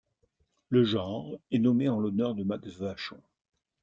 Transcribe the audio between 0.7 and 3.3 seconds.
genre est nommé en l'honneur de Max Vachon.